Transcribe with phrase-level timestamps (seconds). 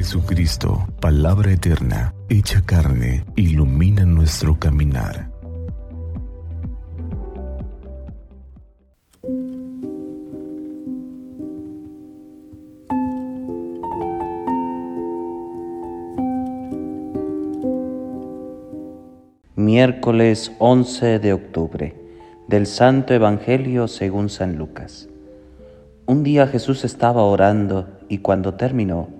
[0.00, 5.30] Jesucristo, palabra eterna, hecha carne, ilumina nuestro caminar.
[19.54, 21.94] Miércoles 11 de octubre
[22.48, 25.10] del Santo Evangelio según San Lucas.
[26.06, 29.19] Un día Jesús estaba orando y cuando terminó,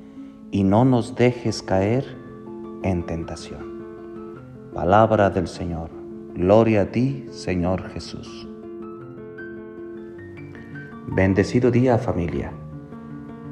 [0.51, 2.05] y no nos dejes caer
[2.83, 4.41] en tentación.
[4.73, 5.89] Palabra del Señor.
[6.35, 8.47] Gloria a ti, Señor Jesús.
[11.07, 12.51] Bendecido día familia.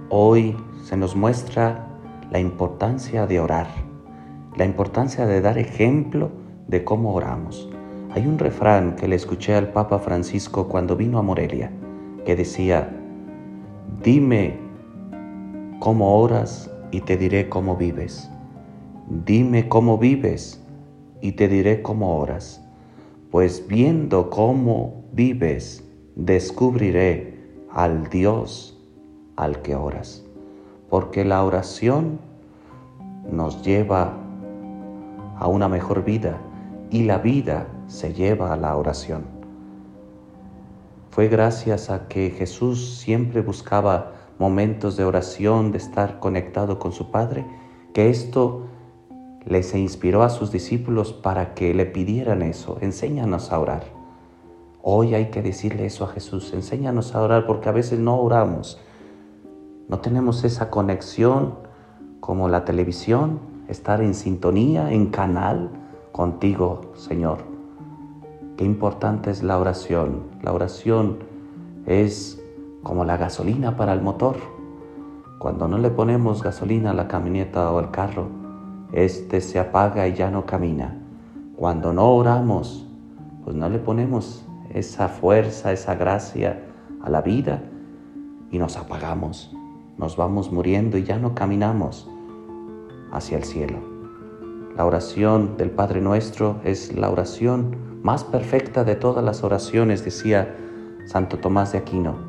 [0.10, 1.88] Hoy se nos muestra
[2.32, 3.68] la importancia de orar,
[4.58, 6.32] la importancia de dar ejemplo
[6.68, 7.70] de cómo oramos.
[8.12, 11.72] Hay un refrán que le escuché al Papa Francisco cuando vino a Morelia
[12.26, 12.90] que decía,
[14.04, 14.58] dime
[15.80, 18.30] cómo oras y te diré cómo vives.
[19.26, 20.64] Dime cómo vives
[21.22, 22.62] y te diré cómo oras.
[23.32, 25.84] Pues viendo cómo vives,
[26.16, 27.40] descubriré
[27.72, 28.80] al Dios
[29.36, 30.24] al que oras.
[30.90, 32.20] Porque la oración
[33.32, 34.18] nos lleva
[35.38, 36.40] a una mejor vida
[36.90, 39.24] y la vida se lleva a la oración.
[41.12, 47.12] Fue gracias a que Jesús siempre buscaba momentos de oración, de estar conectado con su
[47.12, 47.46] Padre,
[47.94, 48.64] que esto
[49.46, 53.84] les inspiró a sus discípulos para que le pidieran eso, enséñanos a orar.
[54.82, 58.80] Hoy hay que decirle eso a Jesús, enséñanos a orar porque a veces no oramos,
[59.90, 61.56] no tenemos esa conexión
[62.20, 65.70] como la televisión, estar en sintonía, en canal
[66.12, 67.40] contigo, Señor.
[68.56, 70.24] Qué importante es la oración.
[70.44, 71.20] La oración
[71.86, 72.39] es
[72.84, 74.38] como la gasolina para el motor.
[75.38, 78.28] Cuando no le ponemos gasolina a la camioneta o al carro,
[78.92, 80.98] este se apaga y ya no camina.
[81.56, 82.88] Cuando no oramos,
[83.44, 86.66] pues no le ponemos esa fuerza, esa gracia
[87.02, 87.62] a la vida
[88.52, 89.56] y nos apagamos.
[89.98, 92.10] Nos vamos muriendo y ya no caminamos
[93.12, 93.78] hacia el cielo.
[94.76, 100.56] La oración del Padre Nuestro es la oración más perfecta de todas las oraciones, decía
[101.06, 102.29] Santo Tomás de Aquino.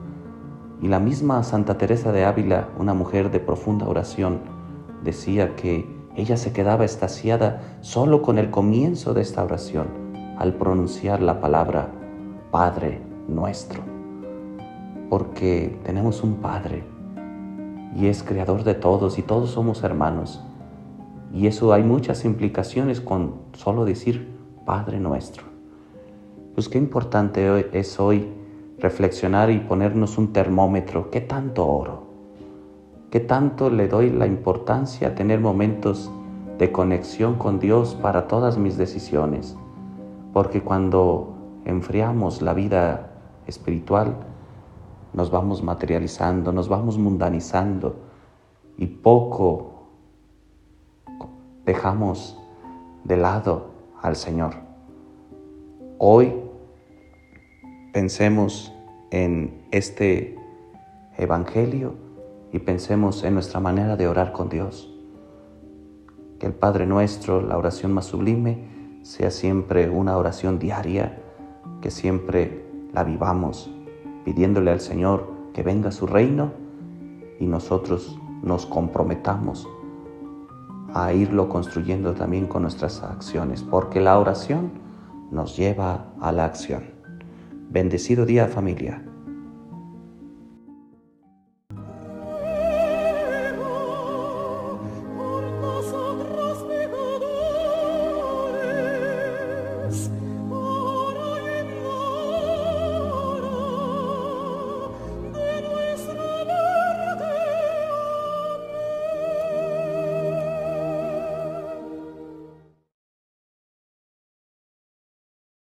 [0.82, 4.40] Y la misma Santa Teresa de Ávila, una mujer de profunda oración,
[5.04, 5.86] decía que
[6.16, 9.88] ella se quedaba estasiada solo con el comienzo de esta oración,
[10.38, 11.90] al pronunciar la palabra
[12.50, 13.82] Padre nuestro.
[15.10, 16.84] Porque tenemos un Padre
[17.94, 20.42] y es creador de todos y todos somos hermanos.
[21.32, 25.44] Y eso hay muchas implicaciones con solo decir Padre nuestro.
[26.54, 28.39] Pues qué importante es hoy
[28.80, 31.10] reflexionar y ponernos un termómetro.
[31.10, 32.04] ¿Qué tanto oro?
[33.10, 36.10] ¿Qué tanto le doy la importancia a tener momentos
[36.58, 39.56] de conexión con Dios para todas mis decisiones?
[40.32, 43.10] Porque cuando enfriamos la vida
[43.46, 44.14] espiritual,
[45.12, 47.96] nos vamos materializando, nos vamos mundanizando
[48.78, 49.72] y poco
[51.66, 52.38] dejamos
[53.04, 53.66] de lado
[54.00, 54.54] al Señor.
[55.98, 56.32] Hoy
[57.92, 58.72] pensemos
[59.10, 60.36] en este
[61.16, 61.94] Evangelio
[62.52, 64.94] y pensemos en nuestra manera de orar con Dios.
[66.38, 71.20] Que el Padre nuestro, la oración más sublime, sea siempre una oración diaria,
[71.80, 73.70] que siempre la vivamos
[74.24, 76.52] pidiéndole al Señor que venga su reino
[77.38, 79.68] y nosotros nos comprometamos
[80.94, 84.72] a irlo construyendo también con nuestras acciones, porque la oración
[85.30, 86.89] nos lleva a la acción.
[87.70, 89.09] Bendecido día familia.